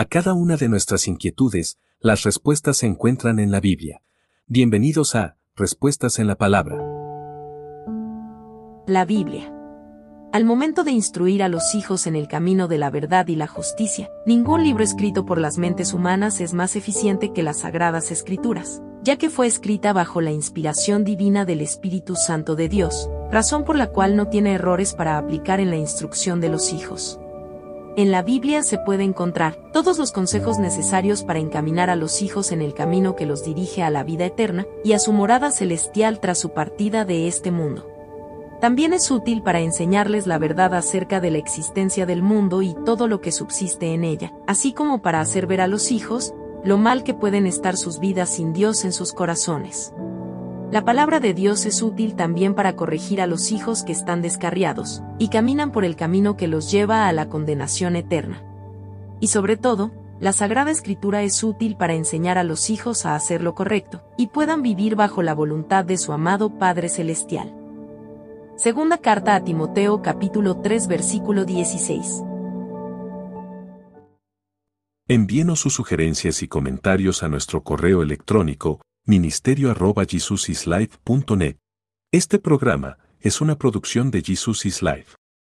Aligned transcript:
A 0.00 0.06
cada 0.06 0.32
una 0.32 0.56
de 0.56 0.70
nuestras 0.70 1.06
inquietudes, 1.08 1.78
las 2.00 2.22
respuestas 2.22 2.78
se 2.78 2.86
encuentran 2.86 3.38
en 3.38 3.50
la 3.50 3.60
Biblia. 3.60 4.00
Bienvenidos 4.46 5.14
a 5.14 5.36
Respuestas 5.54 6.18
en 6.18 6.26
la 6.26 6.36
Palabra. 6.36 6.78
La 8.86 9.04
Biblia. 9.04 9.52
Al 10.32 10.46
momento 10.46 10.84
de 10.84 10.92
instruir 10.92 11.42
a 11.42 11.50
los 11.50 11.74
hijos 11.74 12.06
en 12.06 12.16
el 12.16 12.28
camino 12.28 12.66
de 12.66 12.78
la 12.78 12.88
verdad 12.88 13.28
y 13.28 13.36
la 13.36 13.46
justicia, 13.46 14.10
ningún 14.24 14.64
libro 14.64 14.82
escrito 14.82 15.26
por 15.26 15.38
las 15.38 15.58
mentes 15.58 15.92
humanas 15.92 16.40
es 16.40 16.54
más 16.54 16.76
eficiente 16.76 17.34
que 17.34 17.42
las 17.42 17.58
sagradas 17.58 18.10
escrituras, 18.10 18.80
ya 19.02 19.18
que 19.18 19.28
fue 19.28 19.48
escrita 19.48 19.92
bajo 19.92 20.22
la 20.22 20.30
inspiración 20.30 21.04
divina 21.04 21.44
del 21.44 21.60
Espíritu 21.60 22.16
Santo 22.16 22.56
de 22.56 22.70
Dios, 22.70 23.10
razón 23.30 23.64
por 23.66 23.76
la 23.76 23.88
cual 23.88 24.16
no 24.16 24.28
tiene 24.28 24.54
errores 24.54 24.94
para 24.94 25.18
aplicar 25.18 25.60
en 25.60 25.68
la 25.68 25.76
instrucción 25.76 26.40
de 26.40 26.48
los 26.48 26.72
hijos. 26.72 27.20
En 27.96 28.12
la 28.12 28.22
Biblia 28.22 28.62
se 28.62 28.78
puede 28.78 29.02
encontrar 29.02 29.56
todos 29.72 29.98
los 29.98 30.12
consejos 30.12 30.60
necesarios 30.60 31.24
para 31.24 31.40
encaminar 31.40 31.90
a 31.90 31.96
los 31.96 32.22
hijos 32.22 32.52
en 32.52 32.62
el 32.62 32.72
camino 32.72 33.16
que 33.16 33.26
los 33.26 33.44
dirige 33.44 33.82
a 33.82 33.90
la 33.90 34.04
vida 34.04 34.26
eterna 34.26 34.64
y 34.84 34.92
a 34.92 35.00
su 35.00 35.12
morada 35.12 35.50
celestial 35.50 36.20
tras 36.20 36.38
su 36.38 36.50
partida 36.50 37.04
de 37.04 37.26
este 37.26 37.50
mundo. 37.50 37.88
También 38.60 38.92
es 38.92 39.10
útil 39.10 39.42
para 39.42 39.60
enseñarles 39.60 40.26
la 40.26 40.38
verdad 40.38 40.74
acerca 40.74 41.18
de 41.18 41.32
la 41.32 41.38
existencia 41.38 42.06
del 42.06 42.22
mundo 42.22 42.62
y 42.62 42.76
todo 42.84 43.08
lo 43.08 43.20
que 43.20 43.32
subsiste 43.32 43.92
en 43.92 44.04
ella, 44.04 44.32
así 44.46 44.72
como 44.72 45.02
para 45.02 45.20
hacer 45.20 45.46
ver 45.46 45.60
a 45.60 45.66
los 45.66 45.90
hijos 45.90 46.32
lo 46.62 46.78
mal 46.78 47.02
que 47.02 47.14
pueden 47.14 47.46
estar 47.46 47.76
sus 47.76 47.98
vidas 47.98 48.28
sin 48.28 48.52
Dios 48.52 48.84
en 48.84 48.92
sus 48.92 49.12
corazones. 49.12 49.92
La 50.72 50.84
palabra 50.84 51.18
de 51.18 51.34
Dios 51.34 51.66
es 51.66 51.82
útil 51.82 52.14
también 52.14 52.54
para 52.54 52.76
corregir 52.76 53.20
a 53.20 53.26
los 53.26 53.50
hijos 53.50 53.82
que 53.82 53.90
están 53.90 54.22
descarriados, 54.22 55.02
y 55.18 55.28
caminan 55.28 55.72
por 55.72 55.84
el 55.84 55.96
camino 55.96 56.36
que 56.36 56.46
los 56.46 56.70
lleva 56.70 57.08
a 57.08 57.12
la 57.12 57.28
condenación 57.28 57.96
eterna. 57.96 58.44
Y 59.18 59.26
sobre 59.26 59.56
todo, 59.56 59.90
la 60.20 60.32
Sagrada 60.32 60.70
Escritura 60.70 61.22
es 61.24 61.42
útil 61.42 61.76
para 61.76 61.94
enseñar 61.94 62.38
a 62.38 62.44
los 62.44 62.70
hijos 62.70 63.04
a 63.04 63.16
hacer 63.16 63.42
lo 63.42 63.56
correcto, 63.56 64.04
y 64.16 64.28
puedan 64.28 64.62
vivir 64.62 64.94
bajo 64.94 65.22
la 65.22 65.34
voluntad 65.34 65.84
de 65.84 65.98
su 65.98 66.12
amado 66.12 66.56
Padre 66.56 66.88
Celestial. 66.88 67.52
Segunda 68.54 68.98
carta 68.98 69.34
a 69.34 69.42
Timoteo 69.42 70.02
capítulo 70.02 70.60
3 70.60 70.86
versículo 70.86 71.46
16. 71.46 72.22
Envíenos 75.08 75.58
sus 75.58 75.74
sugerencias 75.74 76.44
y 76.44 76.46
comentarios 76.46 77.24
a 77.24 77.28
nuestro 77.28 77.64
correo 77.64 78.02
electrónico 78.02 78.80
ministerio.jesusislife.net. 79.10 81.58
Este 82.12 82.38
programa 82.38 82.98
es 83.20 83.40
una 83.40 83.56
producción 83.56 84.12
de 84.12 84.22
Jesus 84.22 84.64
is 84.64 84.82
Life. 84.82 85.19